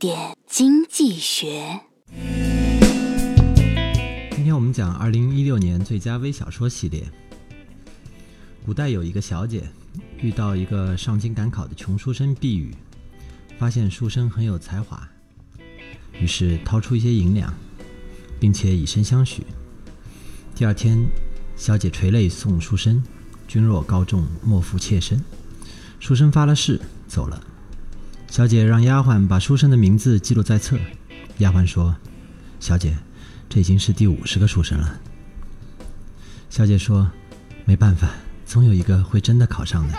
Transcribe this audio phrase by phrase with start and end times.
[0.00, 1.78] 点经济学。
[4.30, 7.06] 今天我们讲二零一六年最佳微小说系列。
[8.64, 9.68] 古代有一个小姐
[10.22, 12.74] 遇到一个上京赶考的穷书生避雨，
[13.58, 15.06] 发现书生很有才华，
[16.18, 17.52] 于是掏出一些银两，
[18.40, 19.44] 并且以身相许。
[20.54, 20.98] 第二天，
[21.56, 23.04] 小姐垂泪送书生
[23.46, 25.22] ：“君若高中，莫负妾身。”
[26.00, 27.48] 书生发了誓，走了。
[28.30, 30.78] 小姐让丫鬟把书生的名字记录在册。
[31.38, 31.96] 丫鬟说
[32.60, 32.96] ：“小姐，
[33.48, 35.00] 这已经是第五十个书生了。”
[36.48, 37.10] 小姐说
[37.66, 38.08] ：“没办法，
[38.46, 39.94] 总有一个会真的考上的。”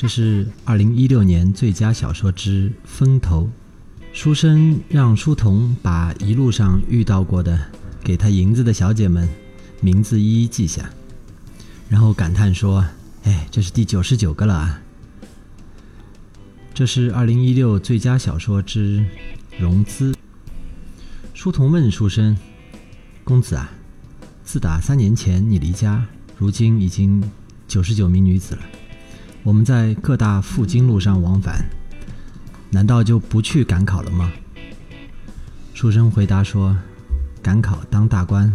[0.00, 3.50] 这是二零一六年最佳小说之《风头》。
[4.14, 7.58] 书生让书童把一路上遇到过的
[8.02, 9.28] 给他银子的小姐们
[9.82, 10.88] 名字一一记下，
[11.90, 12.82] 然后感叹说
[13.24, 14.80] ：“哎，这是第九十九个了啊！”
[16.74, 19.04] 这是二零一六最佳小说之
[19.58, 20.14] 融资。
[21.34, 22.34] 书童问书生
[23.24, 23.70] ：“公子啊，
[24.42, 26.02] 自打三年前你离家，
[26.38, 27.22] 如今已经
[27.68, 28.62] 九十九名女子了。
[29.42, 31.62] 我们在各大赴京路上往返，
[32.70, 34.32] 难道就不去赶考了吗？”
[35.74, 36.74] 书生回答说
[37.42, 38.50] ：“赶考当大官，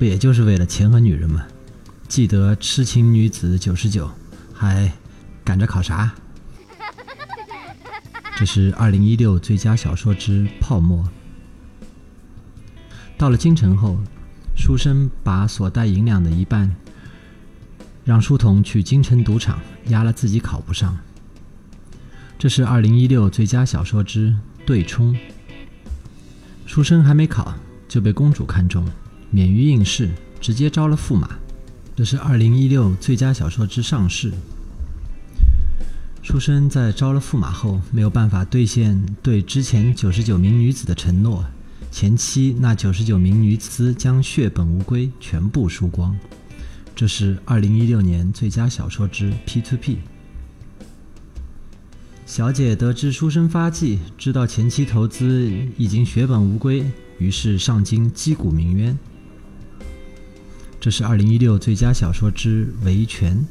[0.00, 1.46] 不也就是为了钱和女人吗？
[2.08, 4.10] 记得痴情女子九十九，
[4.52, 4.92] 还
[5.44, 6.10] 赶着考啥？”
[8.40, 11.04] 这是二零一六最佳小说之《泡沫》。
[13.18, 13.98] 到了京城后，
[14.56, 16.74] 书生把所带银两的一半
[18.02, 20.96] 让书童去京城赌场押了自己考不上。
[22.38, 24.28] 这是二零一六最佳小说之
[24.64, 25.12] 《对冲》。
[26.64, 27.52] 书生还没考
[27.86, 28.88] 就被公主看中，
[29.28, 30.08] 免于应试，
[30.40, 31.28] 直接招了驸马。
[31.94, 34.30] 这是二零一六最佳小说之《上市》。
[36.30, 41.44] 书生在招了驸马后，没有办法兑现对之前九十九名女子的承诺，
[41.90, 46.16] 前期那九十九名女子将血本无归，全部输光。
[46.94, 49.98] 这是二零一六年最佳小说之 P to P。
[52.26, 58.96] 小姐得知书生发迹，知道前期投资已经血本无归，于是上京击鼓鸣冤。
[60.78, 63.44] 这是二零一六最佳小说之维权。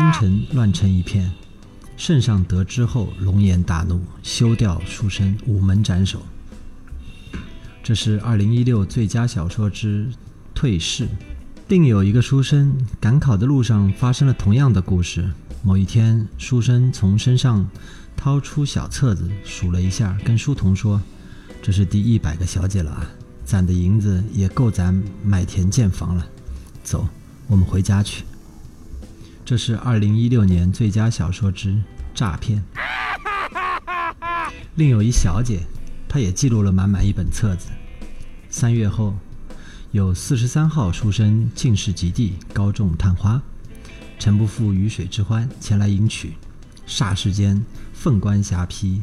[0.00, 1.30] 京城乱成一片，
[1.94, 6.22] 圣上得知后龙颜大怒，休掉书生，午门斩首。
[7.82, 10.08] 这是二零一六最佳小说之
[10.54, 11.06] 退市。
[11.68, 15.28] 另有一个书生赶考的路上发生了同样的故事。
[15.62, 17.68] 某一天，书生从身上
[18.16, 20.98] 掏出小册子数了一下，跟书童说
[21.60, 23.06] ：“这是第一百个小姐了啊，
[23.44, 26.26] 攒的银子也够咱买田建房了。
[26.82, 27.06] 走，
[27.46, 28.24] 我们回家去。”
[29.50, 31.76] 这是二零一六年最佳小说之
[32.14, 32.62] 诈骗。
[34.76, 35.66] 另有一小姐，
[36.08, 37.66] 她也记录了满满一本册子。
[38.48, 39.16] 三月后，
[39.90, 43.42] 有四十三号书生进士及第，高中探花，
[44.20, 46.34] 臣不负鱼水之欢，前来迎娶。
[46.86, 47.60] 霎时间，
[47.92, 49.02] 凤冠霞帔，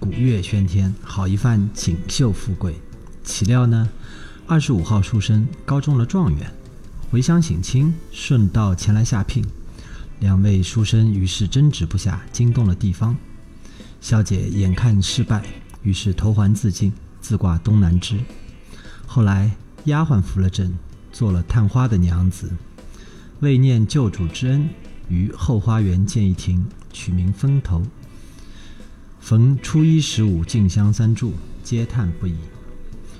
[0.00, 2.74] 鼓乐喧天，好一番锦绣富贵。
[3.22, 3.88] 岂料呢，
[4.48, 6.52] 二十五号书生高中了状元，
[7.12, 9.44] 回乡省亲，顺道前来下聘。
[10.20, 13.16] 两位书生于是争执不下，惊动了地方。
[14.00, 15.44] 小姐眼看失败，
[15.82, 18.18] 于是投环自尽，自挂东南枝。
[19.06, 19.50] 后来
[19.84, 20.72] 丫鬟扶了正，
[21.12, 22.50] 做了探花的娘子，
[23.40, 24.68] 为念旧主之恩，
[25.08, 27.82] 于后花园建一亭，取名风头。
[29.20, 31.32] 逢初一十五进香三炷，
[31.64, 32.34] 嗟叹不已。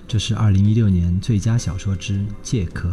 [0.07, 2.89] 这是二零一六年最佳小说之《借壳》。